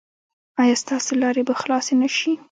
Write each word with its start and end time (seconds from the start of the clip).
ایا 0.61 0.75
ستاسو 0.83 1.11
لارې 1.21 1.43
به 1.47 1.53
خلاصې 1.61 1.93
نه 2.01 2.09
شي؟ 2.17 2.31